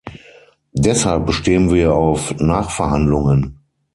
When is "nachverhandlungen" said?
2.39-3.59